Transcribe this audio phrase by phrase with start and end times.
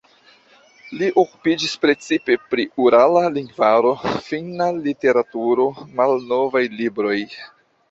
[1.01, 3.93] Li okupiĝis precipe pri urala lingvaro,
[4.31, 5.69] finna literaturo,
[6.01, 7.17] malnovaj libroj.